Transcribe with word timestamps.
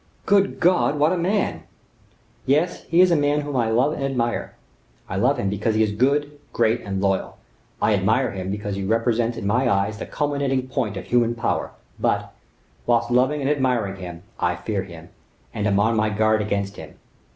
"Good 0.25 0.59
God! 0.59 0.97
what 0.97 1.13
a 1.13 1.15
man!" 1.15 1.61
"Yes, 2.47 2.85
he 2.85 3.01
is 3.01 3.11
a 3.11 3.15
man 3.15 3.41
whom 3.41 3.55
I 3.55 3.69
love 3.69 3.93
and 3.93 4.03
admire. 4.03 4.55
I 5.07 5.15
love 5.15 5.37
him 5.37 5.47
because 5.47 5.75
he 5.75 5.83
is 5.83 5.91
good, 5.91 6.39
great, 6.53 6.81
and 6.81 6.99
loyal; 6.99 7.37
I 7.79 7.93
admire 7.93 8.31
him 8.31 8.49
because 8.49 8.75
he 8.75 8.83
represents 8.83 9.37
in 9.37 9.45
my 9.45 9.69
eyes 9.69 9.99
the 9.99 10.07
culminating 10.07 10.67
point 10.67 10.97
of 10.97 11.05
human 11.05 11.35
power; 11.35 11.69
but, 11.99 12.33
whilst 12.87 13.11
loving 13.11 13.41
and 13.41 13.49
admiring 13.51 13.97
him, 13.97 14.23
I 14.39 14.55
fear 14.55 14.81
him, 14.81 15.09
and 15.53 15.67
am 15.67 15.79
on 15.79 15.95
my 15.95 16.09
guard 16.09 16.41
against 16.41 16.77
him. 16.77 16.95